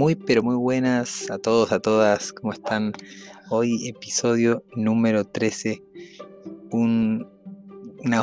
Muy 0.00 0.14
pero 0.14 0.42
muy 0.42 0.56
buenas 0.56 1.30
a 1.30 1.36
todos, 1.36 1.72
a 1.72 1.78
todas, 1.78 2.32
¿cómo 2.32 2.54
están? 2.54 2.94
Hoy 3.50 3.86
episodio 3.86 4.64
número 4.74 5.26
13, 5.26 5.82
una 6.70 7.26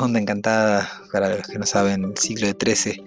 onda 0.02 0.18
encantada 0.18 0.90
para 1.12 1.36
los 1.36 1.46
que 1.46 1.56
no 1.56 1.66
saben, 1.66 2.02
el 2.02 2.18
ciclo 2.18 2.48
de 2.48 2.54
13 2.54 3.00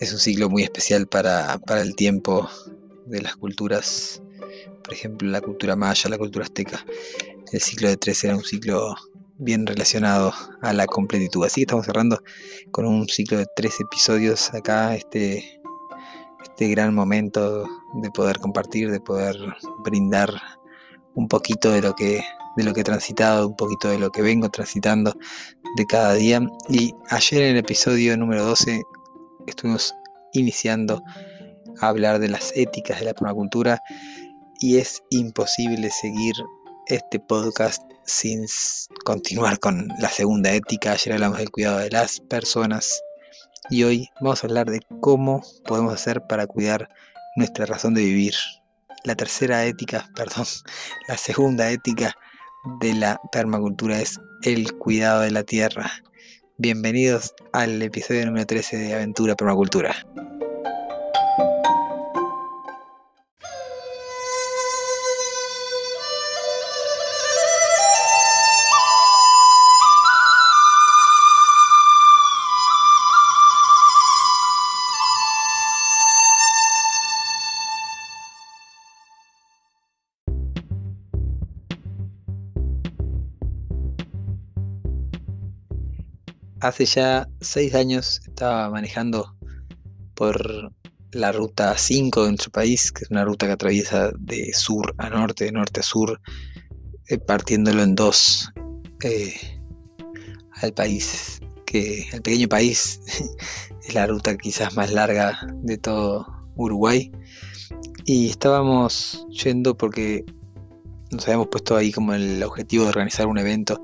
es 0.00 0.12
un 0.12 0.18
ciclo 0.18 0.50
muy 0.50 0.64
especial 0.64 1.06
para, 1.06 1.56
para 1.60 1.80
el 1.80 1.96
tiempo 1.96 2.46
de 3.06 3.22
las 3.22 3.36
culturas, 3.36 4.22
por 4.84 4.92
ejemplo 4.92 5.26
la 5.26 5.40
cultura 5.40 5.74
maya, 5.74 6.10
la 6.10 6.18
cultura 6.18 6.44
azteca. 6.44 6.84
El 7.52 7.62
ciclo 7.62 7.88
de 7.88 7.96
13 7.96 8.26
era 8.26 8.36
un 8.36 8.44
ciclo 8.44 8.96
bien 9.38 9.66
relacionado 9.66 10.34
a 10.60 10.74
la 10.74 10.84
completitud. 10.84 11.46
Así 11.46 11.62
que 11.62 11.62
estamos 11.62 11.86
cerrando 11.86 12.22
con 12.70 12.84
un 12.84 13.08
ciclo 13.08 13.38
de 13.38 13.46
13 13.56 13.84
episodios 13.84 14.52
acá, 14.52 14.94
este 14.94 15.59
este 16.60 16.72
gran 16.72 16.94
momento 16.94 17.66
de 17.94 18.10
poder 18.10 18.38
compartir, 18.38 18.90
de 18.90 19.00
poder 19.00 19.34
brindar 19.82 20.30
un 21.14 21.26
poquito 21.26 21.70
de 21.70 21.80
lo 21.80 21.94
que 21.94 22.22
de 22.54 22.64
lo 22.64 22.74
que 22.74 22.82
he 22.82 22.84
transitado, 22.84 23.48
un 23.48 23.56
poquito 23.56 23.88
de 23.88 23.98
lo 23.98 24.10
que 24.10 24.20
vengo 24.20 24.50
transitando 24.50 25.14
de 25.78 25.86
cada 25.86 26.12
día. 26.12 26.42
Y 26.68 26.92
ayer 27.08 27.44
en 27.44 27.52
el 27.52 27.56
episodio 27.56 28.14
número 28.18 28.44
12 28.44 28.82
estuvimos 29.46 29.94
iniciando 30.34 31.02
a 31.80 31.88
hablar 31.88 32.18
de 32.18 32.28
las 32.28 32.54
éticas 32.54 32.98
de 32.98 33.06
la 33.06 33.14
permacultura 33.14 33.80
y 34.60 34.76
es 34.76 35.02
imposible 35.08 35.88
seguir 35.90 36.34
este 36.88 37.20
podcast 37.20 37.82
sin 38.04 38.44
continuar 39.06 39.60
con 39.60 39.88
la 39.98 40.10
segunda 40.10 40.52
ética. 40.52 40.92
Ayer 40.92 41.14
hablamos 41.14 41.38
del 41.38 41.50
cuidado 41.50 41.78
de 41.78 41.88
las 41.88 42.20
personas 42.20 43.00
y 43.70 43.84
hoy 43.84 44.10
vamos 44.20 44.42
a 44.42 44.48
hablar 44.48 44.68
de 44.68 44.80
cómo 45.00 45.42
podemos 45.64 45.94
hacer 45.94 46.22
para 46.22 46.46
cuidar 46.46 46.90
nuestra 47.36 47.66
razón 47.66 47.94
de 47.94 48.02
vivir. 48.02 48.34
La 49.04 49.14
tercera 49.14 49.64
ética, 49.64 50.10
perdón, 50.16 50.44
la 51.08 51.16
segunda 51.16 51.70
ética 51.70 52.14
de 52.80 52.94
la 52.94 53.20
permacultura 53.32 54.00
es 54.00 54.20
el 54.42 54.72
cuidado 54.76 55.20
de 55.20 55.30
la 55.30 55.44
tierra. 55.44 55.90
Bienvenidos 56.58 57.34
al 57.52 57.80
episodio 57.80 58.26
número 58.26 58.44
13 58.44 58.76
de 58.76 58.94
Aventura 58.94 59.36
Permacultura. 59.36 59.94
Hace 86.60 86.84
ya 86.84 87.28
seis 87.40 87.74
años 87.74 88.20
estaba 88.26 88.70
manejando 88.70 89.34
por 90.14 90.72
la 91.12 91.32
ruta 91.32 91.76
5 91.76 92.22
de 92.24 92.28
nuestro 92.28 92.50
país, 92.52 92.92
que 92.92 93.04
es 93.04 93.10
una 93.10 93.24
ruta 93.24 93.46
que 93.46 93.52
atraviesa 93.52 94.12
de 94.18 94.52
sur 94.52 94.94
a 94.98 95.10
norte, 95.10 95.46
de 95.46 95.52
norte 95.52 95.80
a 95.80 95.82
sur, 95.82 96.20
eh, 97.08 97.18
partiéndolo 97.18 97.82
en 97.82 97.94
dos 97.94 98.52
eh, 99.02 99.34
al 100.52 100.72
país, 100.72 101.40
que 101.66 102.08
el 102.12 102.22
pequeño 102.22 102.48
país 102.48 103.00
es 103.82 103.94
la 103.94 104.06
ruta 104.06 104.36
quizás 104.36 104.76
más 104.76 104.92
larga 104.92 105.38
de 105.62 105.78
todo 105.78 106.26
Uruguay. 106.54 107.10
Y 108.04 108.28
estábamos 108.28 109.26
yendo 109.30 109.76
porque 109.76 110.24
nos 111.10 111.26
habíamos 111.26 111.48
puesto 111.48 111.76
ahí 111.76 111.92
como 111.92 112.14
el 112.14 112.42
objetivo 112.42 112.84
de 112.84 112.90
organizar 112.90 113.26
un 113.26 113.38
evento 113.38 113.82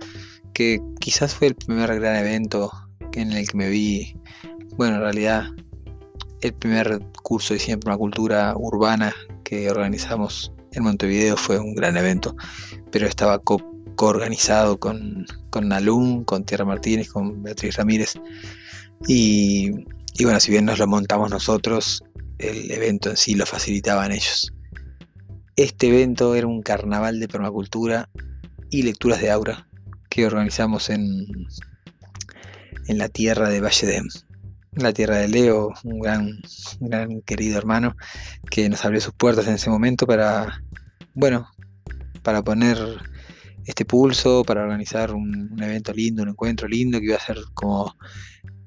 que 0.56 0.80
quizás 1.00 1.34
fue 1.34 1.48
el 1.48 1.54
primer 1.54 2.00
gran 2.00 2.16
evento 2.16 2.72
en 3.12 3.30
el 3.32 3.46
que 3.46 3.58
me 3.58 3.68
vi, 3.68 4.16
bueno, 4.78 4.94
en 4.94 5.02
realidad 5.02 5.48
el 6.40 6.54
primer 6.54 6.98
curso 7.22 7.52
de 7.52 7.60
ciencia 7.60 7.78
permacultura 7.78 8.54
urbana 8.56 9.14
que 9.44 9.70
organizamos 9.70 10.54
en 10.72 10.84
Montevideo 10.84 11.36
fue 11.36 11.58
un 11.58 11.74
gran 11.74 11.98
evento, 11.98 12.34
pero 12.90 13.06
estaba 13.06 13.38
coorganizado 13.96 14.80
con, 14.80 15.26
con 15.50 15.68
Nalum, 15.68 16.24
con 16.24 16.44
Tierra 16.44 16.64
Martínez, 16.64 17.10
con 17.10 17.42
Beatriz 17.42 17.76
Ramírez. 17.76 18.14
Y, 19.06 19.72
y 20.14 20.24
bueno, 20.24 20.40
si 20.40 20.52
bien 20.52 20.64
nos 20.64 20.78
lo 20.78 20.86
montamos 20.86 21.28
nosotros, 21.28 22.02
el 22.38 22.70
evento 22.70 23.10
en 23.10 23.18
sí 23.18 23.34
lo 23.34 23.44
facilitaban 23.44 24.10
ellos. 24.10 24.54
Este 25.56 25.88
evento 25.88 26.34
era 26.34 26.46
un 26.46 26.62
carnaval 26.62 27.20
de 27.20 27.28
permacultura 27.28 28.08
y 28.70 28.84
lecturas 28.84 29.20
de 29.20 29.30
aura 29.30 29.65
que 30.16 30.24
organizamos 30.24 30.88
en, 30.88 31.26
en 32.86 32.96
la 32.96 33.10
tierra 33.10 33.50
de 33.50 33.60
Valle 33.60 33.86
de 33.86 34.02
la 34.72 34.94
tierra 34.94 35.16
de 35.16 35.28
Leo, 35.28 35.74
un 35.84 36.00
gran, 36.00 36.40
gran 36.80 37.20
querido 37.20 37.58
hermano 37.58 37.94
que 38.50 38.66
nos 38.70 38.82
abrió 38.86 39.02
sus 39.02 39.12
puertas 39.12 39.46
en 39.46 39.54
ese 39.56 39.68
momento 39.68 40.06
para, 40.06 40.62
bueno, 41.12 41.50
para 42.22 42.42
poner 42.42 42.78
este 43.66 43.84
pulso, 43.84 44.42
para 44.42 44.62
organizar 44.62 45.12
un, 45.12 45.52
un, 45.52 45.62
evento 45.62 45.92
lindo, 45.92 46.22
un 46.22 46.30
encuentro 46.30 46.66
lindo 46.66 46.98
que 46.98 47.06
iba 47.06 47.16
a 47.16 47.20
ser 47.20 47.36
como 47.52 47.94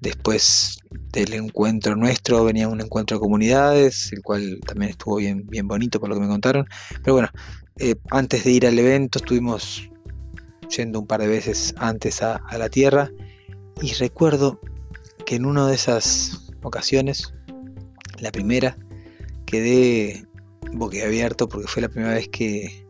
después 0.02 0.78
del 1.12 1.34
encuentro 1.34 1.96
nuestro 1.96 2.46
venía 2.46 2.68
un 2.68 2.80
encuentro 2.80 3.18
de 3.18 3.22
comunidades, 3.22 4.14
el 4.14 4.22
cual 4.22 4.60
también 4.68 4.92
estuvo 4.92 5.16
bien, 5.16 5.48
bien 5.48 5.68
bonito 5.68 6.00
por 6.00 6.10
lo 6.10 6.16
que 6.16 6.22
me 6.22 6.28
contaron. 6.28 6.68
Pero 7.04 7.14
bueno, 7.14 7.30
eh, 7.80 7.96
antes 8.12 8.44
de 8.44 8.52
ir 8.52 8.68
al 8.68 8.78
evento 8.78 9.18
estuvimos 9.18 9.90
yendo 10.70 11.00
un 11.00 11.08
par 11.08 11.22
de 11.22 11.28
veces 11.28 11.74
antes 11.78 12.22
a, 12.22 12.42
la 12.58 12.70
Tierra 12.70 13.12
y 13.82 13.94
recuerdo 13.94 14.60
que 15.26 15.36
en 15.36 15.46
una 15.46 15.68
de 15.68 15.76
esas 15.76 16.50
ocasiones, 16.64 17.34
la 18.20 18.32
primera, 18.32 18.78
quedé 19.46 20.26
boquiabierto 20.74 21.48
porque 21.48 21.68
fue 21.68 21.82
la 21.82 21.90
primera 21.90 22.14
vez 22.14 22.28
que, 22.30 22.86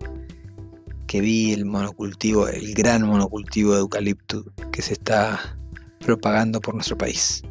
que 1.08 1.22
vi 1.22 1.54
el 1.54 1.66
monocultivo, 1.66 2.48
el 2.48 2.74
gran 2.74 3.06
monocultivo 3.06 3.74
de 3.74 3.80
eucalipto 3.80 4.46
que 4.72 4.82
se 4.82 4.94
está 4.94 5.58
propagando 6.00 6.60
por 6.62 6.74
nuestro 6.76 6.98
país. 6.98 7.44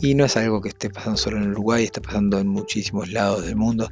Y 0.00 0.14
no 0.14 0.24
es 0.24 0.36
algo 0.36 0.60
que 0.60 0.68
esté 0.70 0.90
pasando 0.90 1.16
solo 1.16 1.38
en 1.38 1.50
Uruguay, 1.50 1.84
está 1.84 2.00
pasando 2.00 2.38
en 2.38 2.48
muchísimos 2.48 3.10
lados 3.10 3.44
del 3.44 3.56
mundo, 3.56 3.90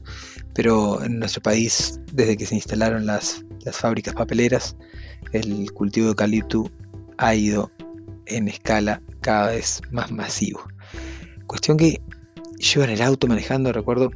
pero 0.54 1.02
en 1.02 1.18
nuestro 1.18 1.42
país, 1.42 2.00
desde 2.12 2.36
que 2.36 2.46
se 2.46 2.54
instalaron 2.54 3.06
las, 3.06 3.44
las 3.66 3.76
fábricas 3.76 4.14
papeleras, 4.14 4.76
el 5.32 5.70
cultivo 5.72 6.06
de 6.06 6.10
eucalipto 6.10 6.70
ha 7.18 7.34
ido 7.34 7.70
en 8.26 8.48
escala 8.48 9.02
cada 9.20 9.48
vez 9.48 9.82
más 9.90 10.10
masivo. 10.10 10.62
Cuestión 11.46 11.76
que 11.76 12.00
yo 12.58 12.84
en 12.84 12.90
el 12.90 13.02
auto 13.02 13.26
manejando, 13.26 13.72
recuerdo, 13.72 14.10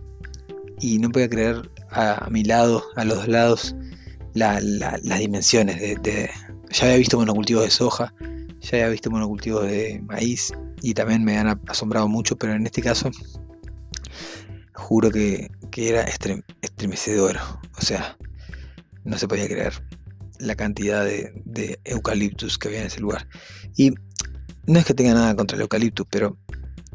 y 0.81 0.99
no 0.99 1.11
podía 1.11 1.29
creer 1.29 1.71
a, 1.91 2.29
mi 2.31 2.45
lado, 2.45 2.83
a 2.97 3.05
los 3.05 3.19
dos 3.19 3.29
lados, 3.29 3.77
las 4.35 5.19
dimensiones. 5.19 5.81
De, 6.03 6.31
ya 6.71 6.85
había 6.85 6.97
visto 6.97 7.19
monocultivos 7.19 7.65
de 7.65 7.71
soja, 7.71 8.15
ya 8.61 8.79
había 8.79 8.89
visto 8.89 9.11
monocultivos 9.11 9.67
de 9.67 10.01
maíz, 10.07 10.53
y 10.81 10.95
también 10.95 11.25
me 11.25 11.37
han 11.37 11.61
asombrado 11.67 12.09
mucho, 12.09 12.37
pero 12.37 12.55
en 12.55 12.65
este 12.65 12.83
caso, 12.83 13.11
juro 14.75 15.11
que, 15.11 15.51
era 15.77 16.03
estremecedor. 16.03 17.39
O 17.77 17.83
sea, 17.83 18.17
no 19.11 19.19
se 19.19 19.29
podía 19.29 19.49
creer 19.49 19.73
la 20.39 20.55
cantidad 20.55 21.05
de, 21.05 21.81
eucaliptus 21.85 22.57
que 22.57 22.69
había 22.69 22.81
en 22.81 22.87
ese 22.87 23.01
lugar. 23.01 23.29
Y 23.77 23.91
no 24.67 24.79
es 24.79 24.87
que 24.87 24.95
tenga 24.95 25.15
nada 25.15 25.35
contra 25.35 25.57
el 25.57 25.63
eucaliptus, 25.63 26.07
pero 26.11 26.39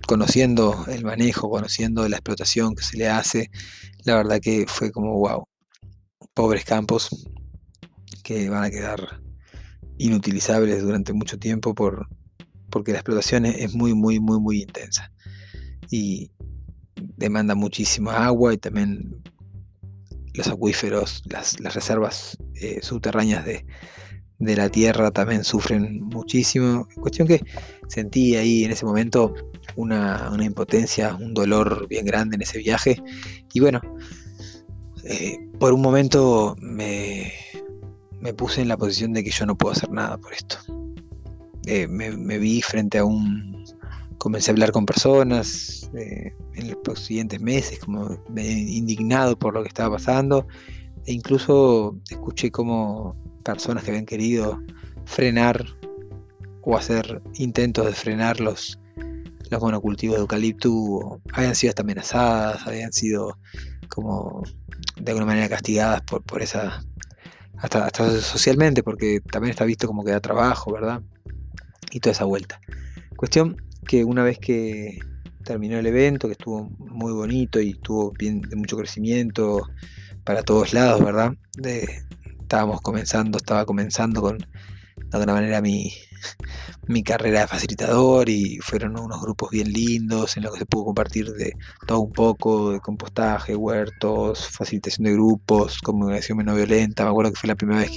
conociendo 0.08 0.86
el 0.88 1.04
manejo, 1.04 1.50
conociendo 1.50 2.08
la 2.08 2.16
explotación 2.16 2.74
que 2.74 2.84
se 2.84 2.98
le 2.98 3.10
hace, 3.10 3.52
la 4.04 4.16
verdad 4.16 4.40
que 4.40 4.66
fue 4.68 4.92
como 4.92 5.20
wow. 5.20 5.48
Pobres 6.34 6.66
campos 6.66 7.28
que 8.24 8.50
van 8.50 8.64
a 8.64 8.70
quedar 8.70 9.22
inutilizables 9.98 10.82
durante 10.82 11.14
mucho 11.14 11.38
tiempo 11.38 11.76
por, 11.76 12.08
porque 12.70 12.92
la 12.92 13.00
explotación 13.00 13.46
es 13.46 13.74
muy, 13.76 13.94
muy, 13.94 14.20
muy, 14.20 14.40
muy 14.40 14.62
intensa. 14.62 15.12
Y 15.92 16.32
demanda 16.98 17.56
muchísima 17.56 18.26
agua 18.26 18.54
y 18.54 18.58
también 18.58 19.22
los 20.36 20.48
acuíferos, 20.48 21.24
las, 21.26 21.58
reservas 21.74 22.38
eh, 22.56 22.80
subterráneas 22.82 23.46
de, 23.46 23.66
la 24.40 24.70
tierra 24.70 25.12
también 25.12 25.44
sufren 25.44 26.02
muchísimo. 26.04 26.88
Cuestión 27.00 27.28
que 27.28 27.42
sentí 27.88 28.36
ahí 28.36 28.66
en 28.66 28.72
ese 28.72 28.86
momento 28.86 29.34
una, 29.76 30.32
impotencia, 30.42 31.16
un 31.16 31.34
dolor 31.34 31.88
bien 31.88 32.06
grande 32.06 32.36
en 32.36 32.42
ese 32.42 32.60
viaje. 32.60 33.02
Y 33.54 33.60
bueno, 33.60 33.82
eh, 35.04 35.38
por 35.60 35.74
un 35.74 35.82
momento 35.82 36.56
me, 36.60 37.32
puse 38.38 38.62
en 38.62 38.68
la 38.68 38.78
posición 38.78 39.14
de 39.14 39.24
que 39.24 39.32
yo 39.32 39.46
no 39.46 39.58
puedo 39.58 39.74
hacer 39.74 39.90
nada 39.92 40.18
por 40.18 40.34
esto. 40.34 40.58
Eh, 41.66 41.88
me, 41.88 42.38
vi 42.38 42.62
frente 42.62 42.98
a 42.98 43.06
un... 43.06 43.64
Comencé 44.18 44.52
a 44.52 44.54
hablar 44.54 44.72
con 44.72 44.86
personas 44.86 45.90
en 46.56 46.76
los 46.86 47.00
siguientes 47.00 47.40
meses, 47.42 47.80
como 47.80 48.18
indignado 48.36 49.38
por 49.38 49.54
lo 49.54 49.62
que 49.62 49.68
estaba 49.68 49.96
pasando. 49.96 50.48
E 51.06 51.14
incluso 51.14 51.98
escuché 52.10 52.52
como 52.52 53.16
personas 53.44 53.84
que 53.84 53.92
habían 53.92 54.06
querido 54.06 54.60
frenar 55.06 55.64
o 56.62 56.76
hacer 56.76 57.22
intentos 57.36 57.86
de 57.86 57.94
frenar 57.94 58.40
los, 58.40 58.80
los 59.52 59.62
monocultivos 59.62 60.16
de 60.16 60.22
eucalipto 60.22 61.22
habían 61.34 61.54
sido 61.56 61.70
hasta 61.70 61.84
amenazadas, 61.84 62.66
habían 62.66 62.92
sido 62.92 63.38
como 63.88 64.44
de 64.98 65.12
alguna 65.12 65.28
manera 65.28 65.48
castigadas 65.48 66.02
por, 66.02 66.24
por 66.24 66.42
esa, 66.42 66.84
hasta, 67.58 67.86
hasta 67.86 68.20
socialmente, 68.20 68.82
porque 68.82 69.22
también 69.22 69.52
está 69.52 69.64
visto 69.66 69.88
como 69.88 70.04
que 70.04 70.12
da 70.12 70.20
trabajo, 70.20 70.74
¿verdad? 70.74 71.02
Y 71.92 72.00
toda 72.00 72.14
esa 72.14 72.26
vuelta. 72.26 72.60
Cuestión 73.16 73.62
que 73.88 74.04
una 74.04 74.24
vez 74.24 74.40
que 74.40 75.00
terminó 75.46 75.78
el 75.78 75.86
evento, 75.86 76.28
que 76.28 76.34
estuvo 76.34 76.70
muy 76.78 77.14
bonito 77.14 77.62
y 77.62 77.72
estuvo 77.72 78.12
bien 78.12 78.42
de 78.42 78.56
mucho 78.58 78.76
crecimiento 78.76 79.70
para 80.26 80.44
todos 80.44 80.74
lados, 80.74 81.04
¿verdad? 81.04 81.32
Estábamos 82.42 82.82
comenzando, 82.82 83.38
estaba 83.38 83.66
comenzando 83.66 84.22
con 84.22 84.40
de 84.40 85.18
alguna 85.18 85.34
manera 85.34 85.62
mi, 86.88 87.04
carrera 87.04 87.42
de 87.42 87.48
facilitador 87.48 88.28
y 88.30 88.58
fueron 88.62 89.00
unos 89.00 89.22
grupos 89.22 89.52
bien 89.52 89.72
lindos 89.72 90.36
en 90.38 90.44
los 90.44 90.54
que 90.54 90.60
se 90.60 90.66
pudo 90.66 90.86
compartir 90.86 91.32
de 91.32 91.54
todo 91.86 92.02
un 92.02 92.12
poco, 92.12 92.72
de 92.72 92.80
compostaje, 92.80 93.56
huertos, 93.56 94.50
facilitación 94.50 95.06
de 95.06 95.14
grupos, 95.14 95.80
comunicación 95.80 96.40
menos 96.40 96.56
violenta. 96.56 97.04
Me 97.04 97.12
acuerdo 97.12 97.32
que 97.32 97.40
fue 97.40 97.48
la 97.48 97.56
primera 97.56 97.80
vez 97.80 97.92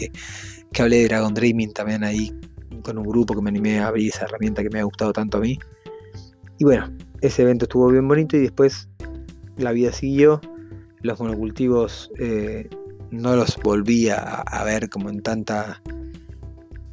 que 0.73 0.83
hablé 0.83 0.99
de 0.99 1.09
Dragon 1.09 1.33
Dreaming 1.33 1.73
también 1.73 2.05
ahí 2.05 2.33
con 2.83 2.99
un 2.99 3.05
grupo 3.05 3.35
que 3.35 3.43
me 3.43 3.51
animé 3.51 3.81
a 3.81 3.89
abrir 3.89 4.11
esa 4.11 4.27
herramienta 4.27 4.63
que 4.63 4.71
me 4.71 4.81
ha 4.81 4.85
gustado 4.85 5.13
tanto 5.13 5.39
a 5.39 5.41
mí. 5.41 5.59
Y 6.59 6.65
bueno, 6.65 6.93
ese 7.21 7.43
evento 7.43 7.65
estuvo 7.65 7.89
bien 7.89 8.07
bonito 8.07 8.37
y 8.37 8.41
después 8.41 8.89
la 9.57 9.73
vida 9.73 9.93
siguió. 9.93 10.41
Los 11.01 11.21
monocultivos 11.21 12.11
eh, 12.19 12.69
no 13.11 13.37
los 13.37 13.57
volví 13.57 14.09
a, 14.09 14.45
ver 14.65 14.89
como 14.89 15.11
en 15.11 15.23
tanta 15.23 15.83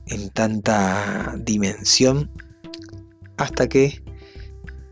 en 0.07 0.29
tanta 0.29 1.35
dimensión 1.39 2.29
hasta 3.37 3.67
que 3.67 4.03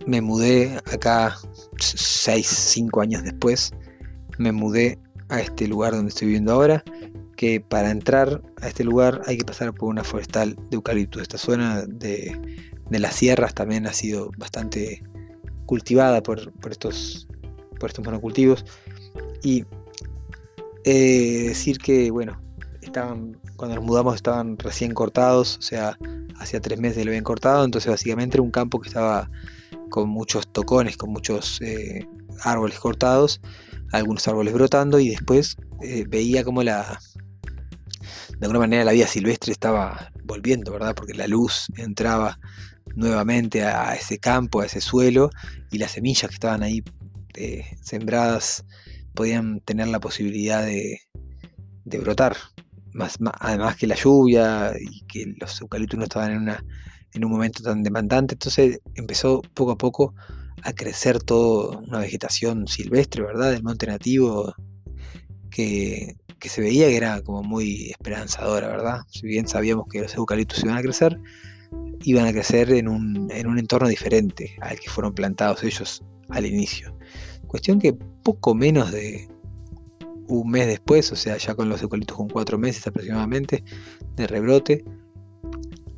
me 0.07 0.21
mudé 0.21 0.79
acá 0.91 1.37
6, 1.79 2.45
5 2.45 3.01
años 3.01 3.23
después, 3.23 3.71
me 4.37 4.51
mudé 4.51 4.99
a 5.29 5.39
este 5.39 5.67
lugar 5.67 5.93
donde 5.93 6.09
estoy 6.09 6.27
viviendo 6.27 6.51
ahora, 6.51 6.83
que 7.37 7.61
para 7.61 7.91
entrar 7.91 8.41
a 8.61 8.67
este 8.67 8.83
lugar 8.83 9.21
hay 9.25 9.37
que 9.37 9.45
pasar 9.45 9.73
por 9.73 9.89
una 9.89 10.03
forestal 10.03 10.55
de 10.55 10.75
eucaliptus. 10.75 11.21
Esta 11.21 11.37
zona 11.37 11.83
de, 11.87 12.37
de 12.89 12.99
las 12.99 13.15
sierras 13.15 13.53
también 13.53 13.87
ha 13.87 13.93
sido 13.93 14.31
bastante 14.37 15.03
cultivada 15.65 16.21
por, 16.21 16.51
estos, 16.69 17.27
por 17.79 17.89
estos 17.89 18.05
monocultivos. 18.05 18.65
Y 19.41 19.65
eh, 20.85 21.45
decir 21.49 21.77
que, 21.77 22.11
bueno, 22.11 22.41
estaban, 22.81 23.37
cuando 23.55 23.75
nos 23.75 23.85
mudamos 23.85 24.15
estaban 24.15 24.57
recién 24.57 24.93
cortados, 24.93 25.57
o 25.57 25.61
sea, 25.61 25.97
hacía 26.39 26.61
tres 26.61 26.79
meses 26.79 27.05
lo 27.05 27.11
habían 27.11 27.23
cortado, 27.23 27.63
entonces 27.63 27.89
básicamente 27.89 28.37
era 28.37 28.43
un 28.43 28.51
campo 28.51 28.79
que 28.79 28.89
estaba 28.89 29.29
con 29.89 30.09
muchos 30.09 30.47
tocones, 30.47 30.97
con 30.97 31.11
muchos 31.11 31.61
eh, 31.61 32.07
árboles 32.43 32.79
cortados, 32.79 33.41
algunos 33.91 34.27
árboles 34.27 34.53
brotando 34.53 34.99
y 34.99 35.09
después 35.09 35.55
eh, 35.81 36.05
veía 36.07 36.43
como 36.43 36.63
la, 36.63 36.99
de 38.39 38.45
alguna 38.45 38.59
manera 38.59 38.83
la 38.83 38.91
vida 38.91 39.07
silvestre 39.07 39.51
estaba 39.51 40.11
volviendo, 40.23 40.71
¿verdad? 40.71 40.95
Porque 40.95 41.13
la 41.13 41.27
luz 41.27 41.67
entraba 41.77 42.39
nuevamente 42.95 43.63
a 43.63 43.95
ese 43.95 44.17
campo, 44.17 44.61
a 44.61 44.65
ese 44.65 44.81
suelo, 44.81 45.29
y 45.71 45.77
las 45.77 45.91
semillas 45.91 46.29
que 46.29 46.35
estaban 46.35 46.63
ahí 46.63 46.83
eh, 47.35 47.65
sembradas 47.81 48.65
podían 49.13 49.59
tener 49.61 49.87
la 49.87 49.99
posibilidad 49.99 50.65
de, 50.65 50.99
brotar. 51.85 52.35
Más, 52.93 53.17
además 53.39 53.75
que 53.75 53.87
la 53.87 53.95
lluvia 53.95 54.73
y 54.79 55.01
que 55.07 55.33
los 55.39 55.59
eucaliptos 55.61 55.97
no 55.97 56.03
estaban 56.03 56.31
en, 56.31 56.37
una, 56.37 56.63
en 57.13 57.25
un 57.25 57.31
momento 57.31 57.63
tan 57.63 57.81
demandante, 57.81 58.35
entonces 58.35 58.81
empezó 58.95 59.41
poco 59.53 59.71
a 59.71 59.77
poco 59.77 60.13
a 60.63 60.73
crecer 60.73 61.21
toda 61.21 61.79
una 61.79 61.99
vegetación 61.99 62.67
silvestre, 62.67 63.23
¿verdad? 63.23 63.51
Del 63.51 63.63
monte 63.63 63.87
nativo 63.87 64.53
que, 65.49 66.15
que 66.39 66.49
se 66.49 66.61
veía 66.61 66.87
que 66.87 66.97
era 66.97 67.21
como 67.21 67.41
muy 67.41 67.89
esperanzadora, 67.89 68.67
¿verdad? 68.67 68.99
Si 69.07 69.25
bien 69.25 69.47
sabíamos 69.47 69.85
que 69.91 70.01
los 70.01 70.13
eucaliptos 70.15 70.63
iban 70.63 70.77
a 70.77 70.81
crecer, 70.81 71.17
iban 72.03 72.27
a 72.27 72.31
crecer 72.31 72.71
en 72.71 72.87
un, 72.87 73.31
entorno 73.31 73.87
diferente 73.87 74.55
al 74.61 74.79
que 74.79 74.89
fueron 74.89 75.13
plantados 75.13 75.63
ellos 75.63 76.03
al 76.29 76.45
inicio. 76.45 76.95
Cuestión 77.47 77.79
que 77.79 77.93
poco 77.93 78.55
menos 78.55 78.91
de 78.91 79.27
un 80.27 80.49
mes 80.49 80.67
después, 80.67 81.11
o 81.11 81.15
sea, 81.15 81.37
ya 81.37 81.55
con 81.55 81.69
los 81.69 81.81
eucaliptos 81.81 82.17
con 82.17 82.29
cuatro 82.29 82.57
meses 82.57 82.87
aproximadamente 82.87 83.63
de 84.15 84.27
rebrote, 84.27 84.83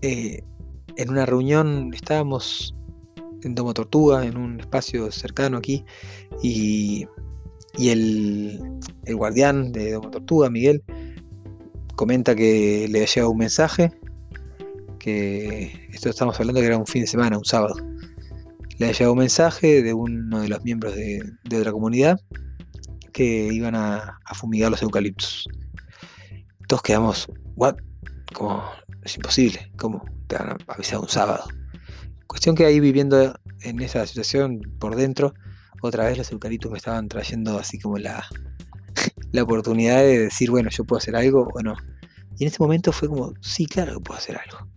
eh, 0.02 0.42
en 0.98 1.10
una 1.10 1.26
reunión 1.26 1.92
estábamos 1.94 2.76
en 3.44 3.56
Domo 3.56 3.74
Tortuga, 3.74 4.26
en 4.26 4.38
un 4.38 4.60
espacio 4.60 5.12
cercano 5.12 5.58
aquí, 5.58 5.84
y, 6.42 7.08
el, 7.78 8.60
el, 9.04 9.16
guardián 9.16 9.72
de 9.72 9.92
Domo 9.92 10.10
Tortuga, 10.10 10.50
Miguel, 10.50 10.84
comenta 11.96 12.36
que 12.36 12.88
le 12.90 13.04
ha 13.04 13.06
llegado 13.06 13.32
un 13.32 13.38
mensaje 13.38 13.92
esto 15.06 16.10
estamos 16.10 16.40
hablando 16.40 16.62
que 16.62 16.68
era 16.68 16.78
un 16.78 16.88
fin 16.88 17.02
de 17.02 17.08
semana, 17.08 17.38
un 17.38 17.46
sábado. 17.46 17.76
Le 18.78 18.88
ha 18.88 18.92
llegado 18.92 19.14
un 19.14 19.20
mensaje 19.20 19.84
de 19.84 19.94
uno 19.94 20.42
de 20.42 20.50
los 20.50 20.64
miembros 20.64 20.96
de, 20.96 21.22
otra 21.58 21.72
comunidad 21.72 22.20
que 23.14 23.50
iban 23.54 23.76
a, 23.76 24.20
fumigar 24.34 24.72
los 24.72 24.82
eucaliptos. 24.82 25.48
Todos 26.68 26.82
quedamos, 26.82 27.28
¿what? 27.56 27.76
Como, 28.34 28.64
es 29.04 29.16
imposible, 29.16 29.72
¿cómo 29.78 30.04
te 30.28 30.38
van 30.38 30.50
a 30.50 30.58
avisar 30.68 31.00
un 31.00 31.08
sábado? 31.08 31.46
Cuestión 32.28 32.56
que 32.56 32.66
ahí 32.66 32.80
viviendo 32.80 33.40
en 33.62 33.80
esa 33.82 34.06
situación 34.08 34.60
por 34.80 34.96
dentro, 34.96 35.34
otra 35.82 36.06
vez 36.06 36.18
los 36.18 36.32
eucaliptos 36.32 36.72
me 36.72 36.78
estaban 36.78 37.08
trayendo 37.08 37.58
así 37.58 37.80
como 37.80 37.98
la, 37.98 38.26
la 39.32 39.44
oportunidad 39.44 40.00
de 40.00 40.20
decir, 40.20 40.50
bueno, 40.50 40.70
yo 40.70 40.84
puedo 40.84 40.98
hacer 40.98 41.16
algo 41.16 41.48
o 41.54 41.62
no. 41.62 41.76
Y 42.38 42.44
en 42.44 42.48
ese 42.50 42.58
momento 42.62 42.92
fue 42.92 43.08
como, 43.08 43.34
sí, 43.40 43.66
claro 43.66 43.94
que 43.94 44.00
puedo 44.02 44.18
hacer 44.18 44.38
algo. 44.38 44.75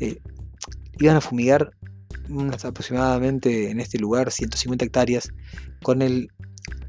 Eh, 0.00 0.18
iban 0.98 1.16
a 1.16 1.20
fumigar 1.20 1.72
aproximadamente 2.62 3.70
en 3.70 3.80
este 3.80 3.98
lugar 3.98 4.30
150 4.30 4.84
hectáreas 4.84 5.30
con, 5.82 6.02
el, 6.02 6.30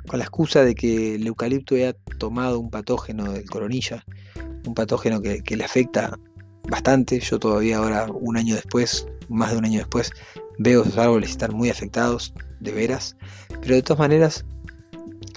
con 0.08 0.20
la 0.20 0.25
excusa 0.25 0.63
de 0.63 0.75
que 0.75 1.15
el 1.15 1.25
eucalipto 1.25 1.75
había 1.75 1.94
tomado 2.20 2.60
un 2.60 2.70
patógeno 2.70 3.32
del 3.32 3.50
coronilla, 3.50 4.06
un 4.65 4.74
patógeno 4.74 5.22
que, 5.22 5.41
le 5.56 5.63
afecta 5.63 6.18
bastante. 6.70 7.20
Yo 7.20 7.39
todavía 7.39 7.77
ahora, 7.77 8.08
un 8.12 8.38
año 8.38 8.56
después, 8.56 9.08
más 9.30 9.51
de 9.51 9.58
un 9.58 9.65
año 9.65 9.80
después, 9.80 10.12
veo 10.60 10.84
esos 10.84 10.98
árboles 10.98 11.32
estar 11.32 11.51
muy 11.51 11.70
afectados, 11.70 12.34
de 12.60 12.72
veras. 12.72 13.15
Pero 13.62 13.75
de 13.75 13.82
todas 13.82 14.00
maneras, 14.00 14.46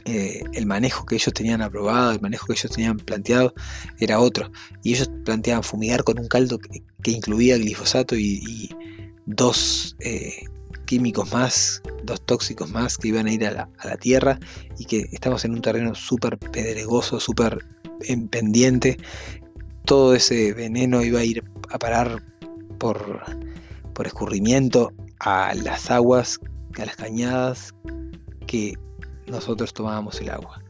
eh, 0.07 0.43
el 0.53 0.67
manejo 0.67 1.07
que 1.07 1.15
ellos 1.15 1.33
tenían 1.33 1.63
aprobado, 1.63 2.13
el 2.13 2.21
manejo 2.21 2.47
que 2.47 2.53
ellos 2.53 2.71
tenían 2.71 2.99
planteado 2.99 3.55
era 3.99 4.21
otro. 4.21 4.51
Y 4.83 4.95
ellos 4.95 5.11
planteaban 5.25 5.63
fumigar 5.63 6.05
con 6.05 6.19
un 6.19 6.29
caldo 6.29 6.59
que, 6.59 7.11
incluía 7.11 7.57
glifosato 7.59 8.17
y, 8.17 8.71
dos 9.27 9.97
eh, 10.01 10.45
químicos 10.85 11.33
más, 11.33 11.83
dos 12.03 12.21
tóxicos 12.27 12.71
más 12.71 12.99
que 12.99 13.09
iban 13.09 13.27
a 13.27 13.33
ir 13.33 13.47
a 13.47 13.71
la, 13.83 13.97
tierra 13.97 14.39
y 14.79 14.85
que 14.85 15.09
estamos 15.13 15.47
en 15.47 15.53
un 15.53 15.63
terreno 15.63 15.95
súper 15.95 16.39
pedregoso, 16.39 17.21
súper 17.21 17.65
pendiente. 18.31 18.99
Todo 19.87 20.15
ese 20.15 20.53
veneno 20.53 21.03
iba 21.03 21.21
a 21.21 21.25
ir 21.25 21.43
a 21.71 21.79
parar 21.79 22.23
por, 22.79 23.23
por 23.95 24.07
escurrimiento 24.07 24.93
a 25.21 25.55
las 25.55 25.91
aguas, 25.91 26.39
a 26.79 26.85
las 26.85 26.97
cañadas 26.97 27.75
que 28.47 28.75
nosotros 29.26 29.73
tomábamos 29.73 30.21
el 30.21 30.31
agua. 30.31 30.62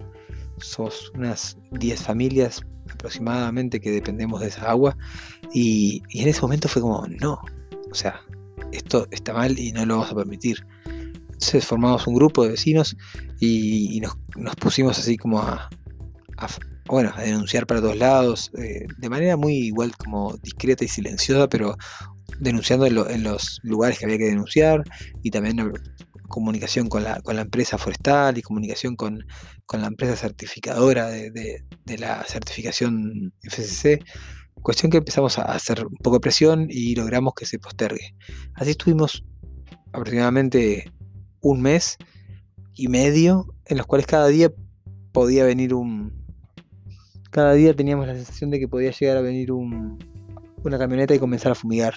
Somos 0.58 1.10
unas 1.14 1.58
10 1.72 2.02
familias 2.02 2.62
aproximadamente 2.92 3.80
que 3.80 3.90
dependemos 3.90 4.40
de 4.40 4.48
esa 4.48 4.70
agua 4.70 4.96
y, 5.52 6.02
en 6.12 6.28
ese 6.28 6.40
momento 6.42 6.68
fue 6.68 6.82
como, 6.82 7.06
no, 7.20 7.40
o 7.90 7.94
sea, 7.94 8.20
esto 8.72 9.06
está 9.10 9.32
mal 9.32 9.58
y 9.58 9.72
no 9.72 9.84
lo 9.86 9.96
vamos 9.96 10.12
a 10.12 10.16
permitir. 10.16 10.64
Entonces 11.24 11.66
formamos 11.66 12.06
un 12.06 12.14
grupo 12.14 12.44
de 12.44 12.50
vecinos 12.50 12.96
y, 13.40 14.00
nos, 14.00 14.56
pusimos 14.56 14.98
así 14.98 15.16
como 15.16 15.40
a, 15.40 15.68
bueno, 16.86 17.12
a 17.16 17.22
denunciar 17.22 17.66
para 17.66 17.80
todos 17.80 17.96
lados, 17.96 18.50
eh, 18.58 18.86
de 18.98 19.08
manera 19.08 19.36
muy 19.36 19.54
igual 19.54 19.96
como 19.96 20.36
discreta 20.42 20.84
y 20.84 20.88
silenciosa, 20.88 21.48
pero 21.48 21.76
denunciando 22.40 22.86
en, 23.08 23.22
los 23.22 23.60
lugares 23.62 23.98
que 23.98 24.06
había 24.06 24.18
que 24.18 24.24
denunciar 24.24 24.82
y 25.22 25.30
también 25.30 25.72
comunicación 26.34 26.88
con 26.88 27.04
la, 27.04 27.22
empresa 27.40 27.78
forestal 27.78 28.36
y 28.36 28.42
comunicación 28.42 28.96
con, 28.96 29.24
la 29.72 29.86
empresa 29.86 30.16
certificadora 30.16 31.06
de, 31.06 31.62
la 31.96 32.24
certificación 32.24 33.32
FCC. 33.40 34.02
Cuestión 34.60 34.90
que 34.90 34.98
empezamos 34.98 35.38
a 35.38 35.42
hacer 35.42 35.86
un 35.86 35.96
poco 36.02 36.16
de 36.16 36.20
presión 36.22 36.66
y 36.68 36.96
logramos 36.96 37.34
que 37.34 37.46
se 37.46 37.60
postergue. 37.60 38.16
Así 38.54 38.70
estuvimos 38.70 39.24
aproximadamente 39.92 40.90
un 41.40 41.62
mes 41.62 41.98
y 42.74 42.88
medio 42.88 43.46
en 43.66 43.76
los 43.76 43.86
cuales 43.86 44.06
cada 44.08 44.26
día 44.26 44.50
podía 45.12 45.44
venir 45.44 45.72
un... 45.72 46.12
Cada 47.30 47.52
día 47.52 47.76
teníamos 47.76 48.08
la 48.08 48.14
sensación 48.14 48.50
de 48.50 48.58
que 48.58 48.66
podía 48.66 48.90
llegar 48.90 49.18
a 49.18 49.20
venir 49.20 49.52
un, 49.52 49.98
una 50.64 50.78
camioneta 50.78 51.14
y 51.14 51.20
comenzar 51.20 51.52
a 51.52 51.54
fumigar. 51.54 51.94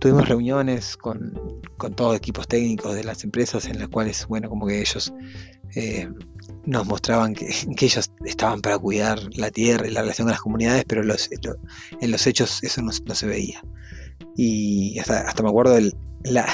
Tuvimos 0.00 0.28
reuniones 0.28 0.96
con, 0.96 1.60
con 1.76 1.94
todos 1.94 2.16
equipos 2.16 2.48
técnicos 2.48 2.94
de 2.94 3.04
las 3.04 3.22
empresas 3.22 3.66
en 3.66 3.78
las 3.78 3.88
cuales, 3.88 4.26
bueno, 4.26 4.48
como 4.48 4.66
que 4.66 4.80
ellos 4.80 5.12
eh, 5.76 6.08
nos 6.64 6.86
mostraban 6.86 7.34
que, 7.34 7.46
ellos 7.80 8.10
estaban 8.24 8.62
para 8.62 8.78
cuidar 8.78 9.20
la 9.34 9.50
tierra 9.50 9.86
y 9.86 9.90
la 9.90 10.00
relación 10.00 10.26
con 10.26 10.32
las 10.32 10.40
comunidades, 10.40 10.84
pero 10.86 11.02
en 11.02 12.10
los 12.10 12.26
hechos 12.26 12.62
eso 12.62 12.82
no, 12.82 12.92
se 12.92 13.26
veía. 13.26 13.62
Y 14.36 14.98
hasta, 14.98 15.42
me 15.42 15.50
acuerdo 15.50 15.74
de 15.74 15.92
la, 16.24 16.46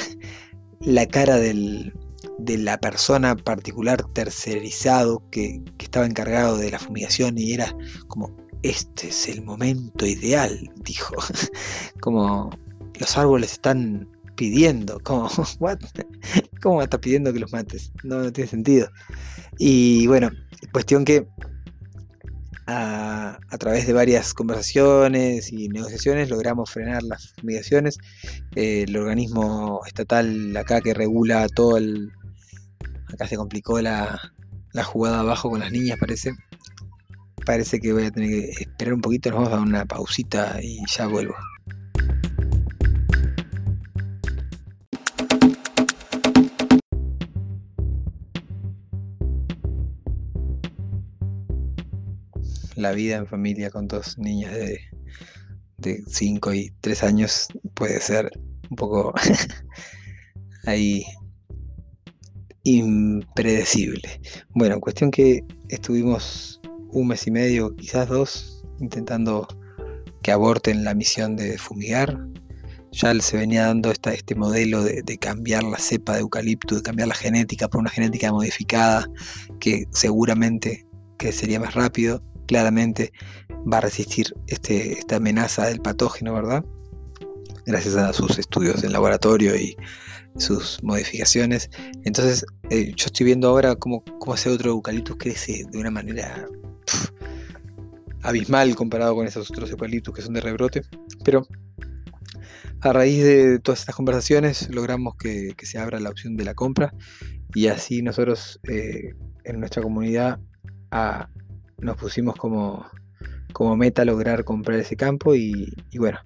la 0.80 1.06
cara 1.06 1.36
del, 1.36 1.94
de 2.38 2.58
la 2.58 2.78
persona 2.78 3.36
particular 3.36 4.02
tercerizado 4.12 5.22
que, 5.30 5.62
que, 5.78 5.84
estaba 5.84 6.06
encargado 6.06 6.58
de 6.58 6.72
la 6.72 6.80
fumigación 6.80 7.38
y 7.38 7.52
era 7.52 7.76
como, 8.08 8.36
este 8.62 9.08
es 9.08 9.28
el 9.28 9.42
momento 9.42 10.04
ideal, 10.04 10.72
dijo. 10.82 11.14
como 12.00 12.50
los 12.98 13.16
árboles 13.16 13.52
están 13.52 14.08
pidiendo. 14.36 15.00
¿Cómo? 15.02 15.28
¿What? 15.58 15.78
¿Cómo 16.62 16.82
estás 16.82 17.00
pidiendo 17.00 17.32
que 17.32 17.40
los 17.40 17.52
mates? 17.52 17.92
No, 18.04 18.32
tiene 18.32 18.50
sentido. 18.50 18.88
Y 19.58 20.06
bueno, 20.06 20.30
cuestión 20.72 21.04
que 21.04 21.26
a, 22.66 23.38
través 23.58 23.86
de 23.86 23.92
varias 23.92 24.34
conversaciones 24.34 25.52
y 25.52 25.68
negociaciones 25.68 26.28
logramos 26.28 26.70
frenar 26.70 27.02
las 27.02 27.32
fumigaciones. 27.34 27.98
Eh, 28.54 28.84
el 28.86 28.96
organismo 28.96 29.80
estatal 29.86 30.56
acá 30.56 30.80
que 30.80 30.94
regula 30.94 31.46
todo 31.48 31.76
el... 31.76 32.12
Acá 33.12 33.26
se 33.28 33.36
complicó 33.36 33.80
la, 33.80 34.20
la 34.72 34.84
jugada 34.84 35.20
abajo 35.20 35.48
con 35.48 35.60
las 35.60 35.72
niñas, 35.72 35.98
parece. 35.98 36.34
Parece 37.44 37.78
que 37.78 37.92
voy 37.92 38.06
a 38.06 38.10
tener 38.10 38.28
que 38.28 38.50
esperar 38.50 38.94
un 38.94 39.00
poquito, 39.00 39.30
nos 39.30 39.38
vamos 39.38 39.52
a 39.52 39.56
dar 39.56 39.66
una 39.66 39.84
pausita 39.84 40.58
y 40.60 40.80
ya 40.88 41.06
vuelvo. 41.06 41.34
La 52.76 52.92
vida 52.92 53.16
en 53.16 53.26
familia 53.26 53.70
con 53.70 53.88
dos 53.88 54.18
niñas 54.18 54.52
de, 54.54 54.78
5 56.06 56.54
y 56.54 56.72
3 56.80 57.02
años 57.02 57.48
puede 57.74 58.00
ser 58.00 58.30
un 58.70 58.76
poco 58.76 59.14
ahí 60.66 61.04
impredecible. 62.64 64.20
Bueno, 64.50 64.80
cuestión 64.80 65.10
que 65.10 65.44
estuvimos 65.68 66.60
un 66.90 67.08
mes 67.08 67.26
y 67.26 67.30
medio, 67.30 67.76
quizás 67.76 68.08
dos, 68.08 68.64
intentando 68.80 69.46
que 70.22 70.32
aborten 70.32 70.82
la 70.82 70.94
misión 70.94 71.36
de 71.36 71.58
fumigar. 71.58 72.18
Ya 72.92 73.14
se 73.20 73.36
venía 73.36 73.66
dando 73.66 73.90
esta, 73.90 74.14
este 74.14 74.34
modelo 74.34 74.82
de, 74.82 75.02
de, 75.02 75.18
cambiar 75.18 75.62
la 75.62 75.78
cepa 75.78 76.14
de 76.14 76.20
eucalipto, 76.20 76.76
de 76.76 76.82
cambiar 76.82 77.08
la 77.08 77.14
genética 77.14 77.68
por 77.68 77.80
una 77.80 77.90
genética 77.90 78.32
modificada, 78.32 79.06
que 79.60 79.84
seguramente 79.92 80.86
que 81.18 81.32
sería 81.32 81.60
más 81.60 81.74
rápido 81.74 82.22
claramente 82.46 83.12
va 83.70 83.78
a 83.78 83.82
resistir 83.82 84.34
este, 84.46 84.92
esta 84.98 85.16
amenaza 85.16 85.66
del 85.66 85.80
patógeno, 85.80 86.34
¿verdad? 86.34 86.64
Gracias 87.66 87.96
a 87.96 88.12
sus 88.12 88.38
estudios 88.38 88.84
en 88.84 88.92
laboratorio 88.92 89.56
y 89.56 89.76
sus 90.36 90.82
modificaciones. 90.82 91.70
Entonces, 92.04 92.46
eh, 92.70 92.92
yo 92.94 93.06
estoy 93.06 93.26
viendo 93.26 93.48
ahora 93.48 93.74
cómo, 93.74 94.04
cómo 94.18 94.34
ese 94.34 94.50
otro 94.50 94.70
eucaliptus 94.70 95.16
crece 95.16 95.64
de 95.70 95.78
una 95.78 95.90
manera 95.90 96.46
abismal 98.22 98.74
comparado 98.74 99.14
con 99.14 99.26
esos 99.26 99.50
otros 99.50 99.70
eucaliptus 99.70 100.14
que 100.14 100.22
son 100.22 100.34
de 100.34 100.40
rebrote. 100.40 100.82
Pero 101.24 101.46
a 102.80 102.92
raíz 102.92 103.22
de 103.24 103.58
todas 103.58 103.80
estas 103.80 103.94
conversaciones 103.94 104.68
logramos 104.70 105.16
que, 105.16 105.54
se 105.62 105.78
abra 105.78 106.00
la 106.00 106.10
opción 106.10 106.36
de 106.36 106.44
la 106.44 106.54
compra 106.54 106.94
y 107.54 107.68
así 107.68 108.02
nosotros 108.02 108.60
eh, 108.68 109.14
en 109.44 109.60
nuestra 109.60 109.82
comunidad 109.82 110.38
a, 110.90 111.28
nos 111.78 111.96
pusimos 111.96 112.36
como, 112.36 112.86
como 113.52 113.76
meta 113.76 114.04
lograr 114.04 114.44
comprar 114.44 114.78
ese 114.78 114.96
campo 114.96 115.34
y, 115.34 115.74
bueno, 115.98 116.18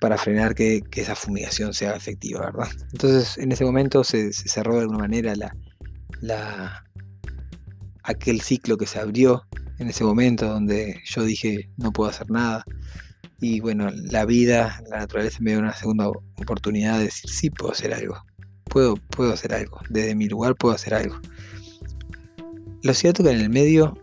para 0.00 0.18
frenar 0.18 0.54
que, 0.54 0.82
esa 0.92 1.14
fumigación 1.14 1.74
sea 1.74 1.94
efectiva, 1.94 2.40
¿verdad? 2.40 2.68
Entonces 2.92 3.38
en 3.38 3.52
ese 3.52 3.64
momento 3.64 4.04
se, 4.04 4.32
cerró 4.32 4.76
de 4.76 4.82
alguna 4.82 4.98
manera 4.98 5.34
la, 5.36 5.54
la, 6.20 6.84
aquel 8.02 8.40
ciclo 8.40 8.76
que 8.76 8.86
se 8.86 8.98
abrió 8.98 9.46
en 9.78 9.88
ese 9.88 10.04
momento 10.04 10.46
donde 10.46 11.00
yo 11.04 11.24
dije 11.24 11.68
no 11.76 11.92
puedo 11.92 12.10
hacer 12.10 12.30
nada. 12.30 12.64
Y 13.38 13.60
bueno, 13.60 13.90
la 13.90 14.24
vida, 14.24 14.82
la 14.88 15.00
naturaleza 15.00 15.38
me 15.42 15.50
dio 15.50 15.60
una 15.60 15.74
segunda 15.74 16.08
oportunidad 16.08 16.98
de 16.98 17.04
decir 17.04 17.30
sí 17.30 17.50
puedo 17.50 17.72
hacer 17.72 17.92
algo. 17.92 18.16
Puedo, 18.64 18.96
puedo 18.96 19.32
hacer 19.32 19.52
algo. 19.52 19.80
Desde 19.90 20.14
mi 20.14 20.28
lugar 20.28 20.54
puedo 20.54 20.74
hacer 20.74 20.94
algo. 20.94 21.20
Lo 22.82 22.94
cierto 22.94 23.22
que 23.22 23.30
en 23.30 23.40
el 23.40 23.50
medio 23.50 23.94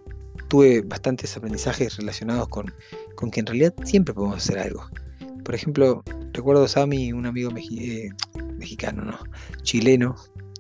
tuve 0.54 0.84
bastantes 0.84 1.36
aprendizajes 1.36 1.98
relacionados 1.98 2.48
con, 2.48 2.72
que 3.32 3.40
en 3.40 3.46
realidad 3.48 3.74
siempre 3.86 4.14
podemos 4.14 4.38
hacer 4.38 4.60
algo. 4.60 4.88
Por 5.44 5.56
ejemplo, 5.56 6.04
recuerdo 6.32 6.66
a 6.66 6.68
Sammy, 6.68 7.12
un 7.12 7.26
amigo 7.26 7.50
eh, 7.58 8.10
mexicano, 8.60 9.04
no, 9.04 9.18
chileno. 9.64 10.16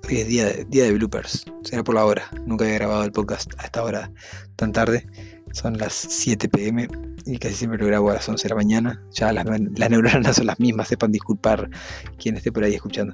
Hoy 0.09 0.17
es 0.17 0.27
día 0.27 0.45
de, 0.45 0.65
día 0.65 0.85
de 0.85 0.93
bloopers, 0.93 1.45
será 1.61 1.83
por 1.83 1.93
la 1.93 2.05
hora. 2.05 2.23
Nunca 2.47 2.65
había 2.65 2.79
grabado 2.79 3.03
el 3.03 3.11
podcast 3.11 3.53
a 3.59 3.65
esta 3.65 3.83
hora 3.83 4.11
tan 4.55 4.71
tarde. 4.71 5.05
Son 5.51 5.77
las 5.77 5.93
7 5.93 6.49
pm 6.49 6.87
y 7.27 7.37
casi 7.37 7.53
siempre 7.53 7.77
lo 7.77 7.85
grabo 7.85 8.09
a 8.09 8.15
las 8.15 8.27
11 8.27 8.41
de 8.41 8.49
la 8.49 8.55
mañana. 8.55 9.03
Ya 9.11 9.31
las, 9.31 9.45
neuronas 9.45 10.35
son 10.37 10.47
las 10.47 10.59
mismas, 10.59 10.87
sepan 10.87 11.11
disculpar 11.11 11.69
quien 12.17 12.35
esté 12.35 12.51
por 12.51 12.63
ahí 12.63 12.73
escuchando. 12.73 13.13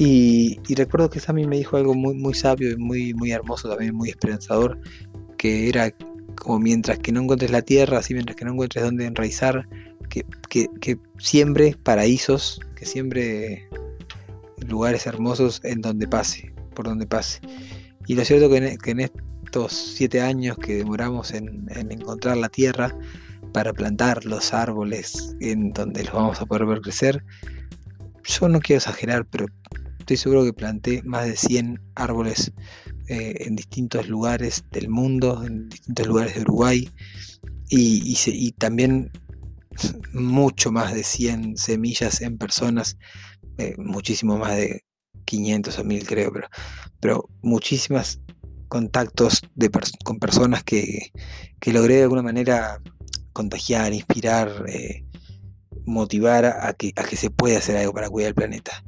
Y, 0.00 0.60
recuerdo 0.76 1.10
que 1.10 1.18
Sammy 1.18 1.44
me 1.48 1.56
dijo 1.56 1.76
algo 1.76 1.92
muy, 1.92 2.14
muy 2.14 2.32
sabio 2.32 2.70
y 2.70 2.76
muy, 2.76 3.14
muy 3.14 3.32
hermoso, 3.32 3.68
también 3.68 3.96
muy 3.96 4.10
esperanzador, 4.10 4.78
que 5.38 5.68
era 5.68 5.94
como 6.36 6.58
mientras 6.58 6.98
que 6.98 7.12
no 7.12 7.22
encuentres 7.22 7.50
la 7.50 7.62
tierra, 7.62 7.98
así 7.98 8.12
mientras 8.12 8.36
que 8.36 8.44
no 8.44 8.52
encuentres 8.52 8.84
dónde 8.84 9.06
enraizar, 9.06 9.66
que, 10.08 10.24
que, 10.48 10.98
siembre 11.18 11.76
paraísos, 11.82 12.60
que 12.74 12.86
siembre 12.86 13.68
lugares 14.66 15.06
hermosos 15.06 15.60
en 15.64 15.80
donde 15.80 16.06
pase, 16.06 16.52
por 16.74 16.86
donde 16.86 17.06
pase. 17.06 17.40
Y 18.06 18.14
lo 18.14 18.24
cierto 18.24 18.48
que 18.48 18.56
en, 18.56 18.78
que 18.78 18.90
en 18.92 19.00
estos 19.00 19.72
siete 19.72 20.20
años 20.20 20.56
que 20.58 20.76
demoramos 20.76 21.32
en, 21.32 21.66
encontrar 21.90 22.36
la 22.36 22.48
tierra 22.48 22.94
para 23.52 23.72
plantar 23.72 24.24
los 24.24 24.52
árboles 24.52 25.36
en 25.40 25.72
donde 25.72 26.04
los 26.04 26.12
vamos 26.12 26.40
a 26.40 26.46
poder 26.46 26.66
ver 26.66 26.80
crecer, 26.80 27.24
yo 28.24 28.48
no 28.48 28.60
quiero 28.60 28.78
exagerar, 28.78 29.26
pero 29.26 29.46
estoy 29.98 30.16
seguro 30.16 30.44
que 30.44 30.52
planté 30.52 31.02
más 31.02 31.26
de 31.26 31.36
100 31.36 31.80
árboles 31.94 32.52
eh, 33.08 33.46
en 33.46 33.56
distintos 33.56 34.08
lugares 34.08 34.64
del 34.70 34.88
mundo, 34.88 35.42
en 35.44 35.68
distintos 35.68 36.06
lugares 36.06 36.34
de 36.34 36.42
Uruguay, 36.42 36.90
y, 37.70 38.52
también 38.52 39.10
mucho 40.12 40.72
más 40.72 40.94
de 40.94 41.04
100 41.04 41.56
semillas 41.56 42.20
en 42.20 42.38
personas, 42.38 42.98
eh, 43.58 43.74
muchísimo 43.78 44.38
más 44.38 44.56
de 44.56 44.84
500 45.24 45.78
o 45.78 45.84
1000 45.84 46.06
creo, 46.06 46.32
pero, 46.32 46.48
pero 47.00 47.28
muchísimas 47.42 48.20
contactos 48.68 49.42
con 50.04 50.18
personas 50.18 50.64
que, 50.64 51.12
logré 51.66 51.96
de 51.96 52.02
alguna 52.02 52.22
manera 52.22 52.80
contagiar, 53.32 53.92
inspirar, 53.92 54.64
eh, 54.68 55.04
motivar 55.86 56.44
a 56.44 56.72
que, 56.74 56.92
a 56.96 57.04
que 57.04 57.16
se 57.16 57.30
pueda 57.30 57.58
hacer 57.58 57.76
algo 57.76 57.92
para 57.92 58.10
cuidar 58.10 58.28
el 58.28 58.34
planeta. 58.34 58.84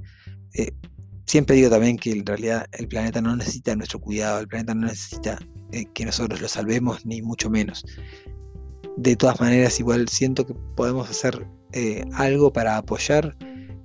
Siempre 1.30 1.54
digo 1.54 1.70
también 1.70 1.96
que 1.96 2.10
en 2.10 2.26
realidad 2.26 2.66
el 2.72 2.88
planeta 2.88 3.20
no 3.20 3.36
necesita 3.36 3.76
nuestro 3.76 4.00
cuidado, 4.00 4.40
el 4.40 4.48
planeta 4.48 4.74
no 4.74 4.88
necesita 4.88 5.38
eh, 5.70 5.84
que 5.94 6.04
nosotros 6.04 6.40
lo 6.40 6.48
salvemos, 6.48 7.06
ni 7.06 7.22
mucho 7.22 7.48
menos. 7.48 7.84
De 8.96 9.14
todas 9.14 9.38
maneras, 9.40 9.78
igual 9.78 10.08
siento 10.08 10.44
que 10.44 10.54
podemos 10.74 11.08
hacer 11.08 11.46
eh, 11.72 12.04
algo 12.14 12.52
para 12.52 12.78
apoyar 12.78 13.36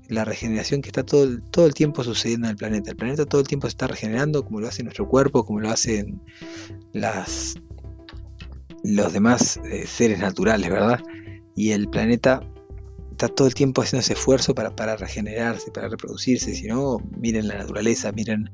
la 0.08 0.26
regeneración 0.26 0.82
que 0.82 0.90
está 0.90 1.04
todo, 1.04 1.40
todo 1.52 1.68
el 1.68 1.76
tiempo 1.76 2.04
sucediendo 2.04 2.48
en 2.48 2.52
el 2.54 2.58
planeta. 2.58 2.90
El 2.90 2.98
planeta 2.98 3.28
todo 3.28 3.42
el 3.42 3.48
tiempo 3.48 3.68
se 3.68 3.74
está 3.74 3.86
regenerando, 3.86 4.44
como 4.44 4.60
lo 4.60 4.68
hace 4.68 4.82
nuestro 4.82 5.08
cuerpo, 5.08 5.46
como 5.46 5.60
lo 5.60 5.70
hacen 5.70 6.20
las, 6.94 7.60
los 8.84 9.14
demás 9.14 9.60
eh, 9.66 9.86
seres 9.86 10.18
naturales, 10.18 10.68
¿verdad? 10.68 11.00
Y 11.56 11.74
el 11.74 11.90
planeta 11.90 12.42
está 13.16 13.30
todo 13.30 13.48
el 13.48 13.54
tiempo 13.54 13.82
haciendo 13.82 14.02
ese 14.02 14.14
esfuerzo 14.14 14.54
para, 14.54 14.98
regenerarse, 14.98 15.72
para 15.72 15.88
reproducirse. 15.88 16.54
Si 16.54 16.68
no, 16.68 16.98
miren 17.18 17.48
la 17.48 17.60
naturaleza, 17.60 18.12
miren 18.12 18.52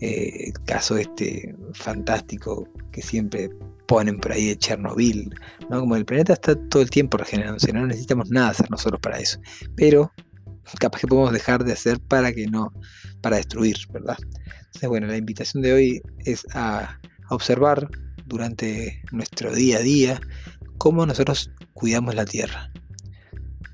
eh, 0.00 0.46
el 0.46 0.52
caso 0.64 0.96
este 0.96 1.54
fantástico 1.74 2.68
que 2.92 3.02
siempre 3.02 3.50
ponen 3.86 4.18
por 4.18 4.32
ahí 4.32 4.46
de 4.46 4.58
Chernobyl, 4.58 5.34
¿no? 5.68 5.80
Como 5.80 5.96
el 5.96 6.04
planeta 6.04 6.34
está 6.34 6.54
todo 6.68 6.82
el 6.82 6.90
tiempo 6.90 7.16
regenerándose, 7.16 7.72
no 7.72 7.86
necesitamos 7.86 8.30
nada 8.30 8.50
hacer 8.50 8.70
nosotros 8.70 9.00
para 9.00 9.18
eso. 9.18 9.40
Pero 9.76 10.12
capaz 10.78 11.00
que 11.00 11.06
podemos 11.08 11.32
dejar 11.32 11.64
de 11.64 11.72
hacer 11.72 12.00
para 12.00 12.32
que 12.32 12.46
no, 12.46 12.72
para 13.22 13.36
destruir, 13.36 13.76
¿verdad? 13.92 14.16
Entonces, 14.66 14.88
bueno, 14.88 15.06
la 15.08 15.16
invitación 15.16 15.62
de 15.62 15.72
hoy 15.72 16.02
es 16.24 16.46
a, 16.54 17.00
observar 17.28 17.88
durante 18.24 19.02
nuestro 19.10 19.52
día 19.52 19.78
a 19.78 19.82
día 19.82 20.20
cómo 20.78 21.04
nosotros 21.06 21.50
cuidamos 21.74 22.14
la 22.14 22.24
tierra, 22.24 22.70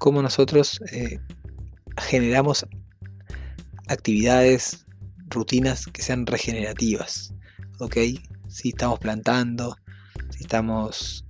cómo 0.02 0.20
nosotros 0.20 0.80
eh, 0.90 1.20
generamos 1.96 2.66
actividades, 3.86 4.84
rutinas 5.28 5.86
que 5.86 6.02
sean 6.02 6.26
regenerativas, 6.26 7.32
¿ok? 7.78 7.98
Si 8.48 8.70
estamos 8.70 8.98
plantando, 8.98 9.76
si 10.30 10.42
estamos 10.42 11.24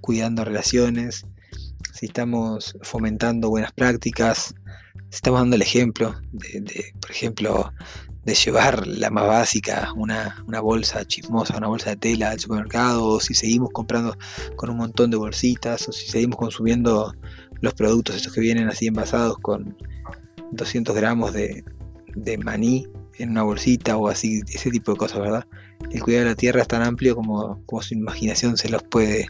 cuidando 0.00 0.42
relaciones, 0.42 1.26
si 1.92 2.06
estamos 2.06 2.78
fomentando 2.80 3.50
buenas 3.50 3.72
prácticas, 3.72 4.54
estamos 5.10 5.40
dando 5.40 5.56
el 5.56 5.62
ejemplo 5.62 6.18
de, 6.32 6.94
por 7.02 7.10
ejemplo, 7.10 7.74
de 8.24 8.34
llevar 8.34 8.86
la 8.86 9.10
más 9.10 9.26
básica, 9.26 9.92
una, 9.96 10.42
bolsa 10.62 11.04
chismosa, 11.04 11.58
una 11.58 11.68
bolsa 11.68 11.90
de 11.90 11.96
tela 11.96 12.30
al 12.30 12.40
supermercado, 12.40 13.04
o 13.04 13.20
si 13.20 13.34
seguimos 13.34 13.70
comprando 13.70 14.16
con 14.56 14.70
un 14.70 14.78
montón 14.78 15.10
de 15.10 15.18
bolsitas, 15.18 15.86
o 15.88 15.92
si 15.92 16.06
seguimos 16.06 16.38
consumiendo 16.38 17.14
los 17.60 17.74
productos 17.74 18.16
estos 18.16 18.32
que 18.32 18.40
vienen 18.40 18.68
así 18.68 18.86
envasados 18.86 19.38
con 19.38 19.76
200 20.52 20.94
gramos 20.94 21.32
de, 21.32 21.64
maní 22.42 22.86
en 23.18 23.30
una 23.30 23.42
bolsita 23.42 23.96
o 23.96 24.08
así, 24.08 24.42
ese 24.52 24.70
tipo 24.70 24.92
de 24.92 24.98
cosas, 24.98 25.20
¿verdad? 25.20 25.46
El 25.90 26.02
cuidado 26.02 26.24
de 26.24 26.30
la 26.30 26.36
tierra 26.36 26.62
es 26.62 26.68
tan 26.68 26.82
amplio 26.82 27.14
como, 27.14 27.62
como 27.66 27.82
su 27.82 27.94
imaginación 27.94 28.56
se 28.56 28.68
los 28.68 28.82
puede 28.82 29.26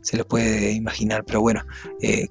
se 0.00 0.16
los 0.16 0.26
puede 0.26 0.72
imaginar, 0.72 1.24
pero 1.24 1.40
bueno, 1.40 1.62
eh, 2.00 2.28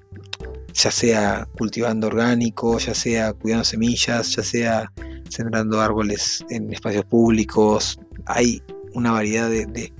ya 0.74 0.90
sea 0.90 1.48
cultivando 1.56 2.06
orgánico, 2.06 2.78
ya 2.78 2.94
sea 2.94 3.32
cuidando 3.32 3.64
semillas, 3.64 4.34
ya 4.34 4.42
sea 4.42 4.92
sembrando 5.28 5.80
árboles 5.80 6.44
en 6.50 6.72
espacios 6.72 7.04
públicos. 7.04 7.98
Hay 8.26 8.62
una 8.94 9.12
variedad 9.12 9.48
de, 9.50 9.92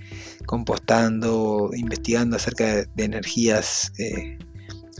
compostando, 0.47 1.71
investigando 1.75 2.37
acerca 2.37 2.65
de, 2.65 3.05
energías 3.05 3.93
eh, 3.99 4.39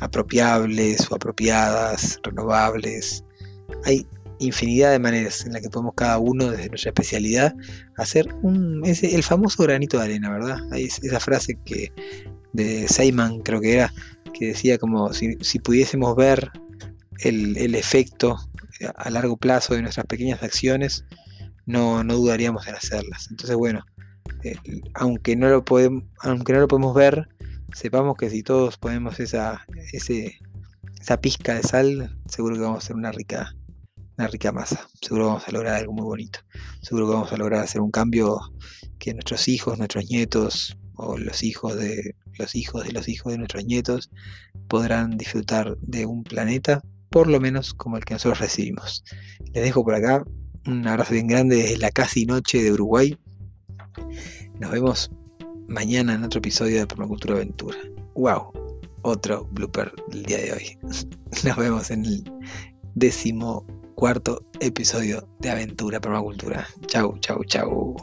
apropiables 0.01 1.11
o 1.11 1.15
apropiadas, 1.15 2.19
renovables. 2.23 3.25
Hay 3.85 4.07
infinidad 4.39 4.93
de 4.93 4.99
maneras 4.99 5.45
en 5.45 5.53
las 5.53 5.63
que 5.63 5.71
podemos 5.71 5.95
cada 5.95 6.19
uno 6.19 6.51
desde 6.51 6.69
nuestra 6.69 6.91
especialidad 6.91 7.55
hacer 7.97 8.33
un, 8.43 8.83
ese, 8.85 9.15
el 9.15 9.23
famoso 9.23 9.63
granito 9.63 9.99
de 9.99 10.05
arena, 10.05 10.31
¿verdad? 10.31 10.59
Hay 10.71 10.85
esa 10.85 11.21
frase 11.21 11.59
que 11.65 11.93
de 12.53 12.89
Seyman 12.89 13.41
creo 13.41 13.61
que 13.61 13.75
era, 13.75 13.93
que 14.33 14.49
decía 14.49 14.79
como 14.79 15.13
si, 15.13 15.37
pudiésemos 15.59 16.15
ver 16.17 16.51
el, 17.21 17.75
efecto 17.75 18.39
a 18.95 19.11
largo 19.11 19.37
plazo 19.37 19.75
de 19.75 19.83
nuestras 19.83 20.07
pequeñas 20.07 20.43
acciones, 20.43 21.05
no, 21.67 22.05
no 22.05 22.15
dudaríamos 22.15 22.67
en 22.67 22.75
hacerlas. 22.75 23.29
Entonces, 23.31 23.57
bueno, 23.57 23.85
eh, 24.45 24.57
aunque, 24.95 25.37
no 25.37 25.49
lo 25.49 25.65
podemos, 25.65 26.05
aunque 26.21 26.53
no 26.53 26.61
lo 26.61 26.69
podemos 26.69 26.95
ver, 26.95 27.29
sepamos 27.73 28.17
que 28.17 28.31
si 28.31 28.43
todos 28.43 28.79
ponemos 28.79 29.21
esa, 29.21 29.65
ese, 29.93 30.39
esa 31.01 31.21
pizca 31.21 31.55
de 31.55 31.63
sal, 31.63 32.19
seguro 32.27 32.57
que 32.57 32.63
vamos 32.63 32.77
a 32.77 32.85
hacer 32.85 32.97
una 32.97 33.13
rica, 33.13 33.55
una 34.17 34.29
rica 34.29 34.53
masa. 34.53 34.89
Seguro 35.01 35.27
vamos 35.27 35.49
a 35.49 35.53
lograr 35.53 35.75
algo 35.75 35.93
muy 35.93 36.05
bonito. 36.05 36.41
Seguro 36.83 37.07
que 37.07 37.15
vamos 37.15 37.33
a 37.33 37.37
lograr 37.37 37.63
hacer 37.63 37.81
un 37.81 37.91
cambio 37.91 38.41
que 38.99 39.15
nuestros 39.15 39.49
hijos, 39.49 39.79
nuestros 39.79 40.09
nietos 40.09 40.77
o 40.95 41.17
los 41.17 41.43
hijos 41.43 41.77
de 41.77 42.17
los 42.39 42.55
hijos 42.55 42.85
de 42.85 42.93
los 42.93 43.09
hijos 43.09 43.33
de 43.33 43.39
nuestros 43.39 43.65
nietos 43.65 44.11
podrán 44.69 45.17
disfrutar 45.17 45.77
de 45.81 46.07
un 46.07 46.23
planeta 46.23 46.83
por 47.11 47.27
lo 47.27 47.41
menos 47.41 47.75
como 47.75 47.97
el 47.97 48.05
que 48.05 48.15
nosotros 48.15 48.41
recibimos. 48.41 49.05
Les 49.53 49.65
dejo 49.65 49.85
por 49.85 49.95
acá 49.95 50.25
un 50.67 50.87
abrazo 50.87 51.15
bien 51.15 51.27
grande 51.27 51.57
desde 51.57 51.79
la 51.79 51.91
casi 51.91 52.27
noche 52.27 52.63
de 52.63 52.73
Uruguay. 52.73 53.19
Nos 54.61 54.71
vemos 54.71 55.11
mañana 55.69 56.15
en 56.15 56.25
otro 56.25 56.39
episodio 56.39 56.81
de 56.81 56.87
Permacultura 56.87 57.35
Aventura. 57.35 57.79
¡Wow! 58.15 58.53
Otro 59.03 59.47
blooper 59.53 59.93
del 60.09 60.25
día 60.25 60.39
de 60.39 60.53
hoy. 60.53 60.79
Nos 61.45 61.57
vemos 61.57 61.91
en 61.91 62.05
el 62.05 62.25
décimo 62.95 63.65
cuarto 63.95 64.41
episodio 64.61 65.29
de 65.41 65.51
Aventura 65.51 66.01
Permacultura. 66.01 66.67
Chau, 66.87 67.17
chau, 67.21 67.45
chau. 67.45 67.97